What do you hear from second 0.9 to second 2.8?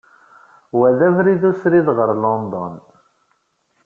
d abrid usrid ɣer London.